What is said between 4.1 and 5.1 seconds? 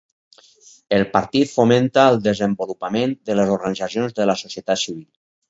de la societat civil.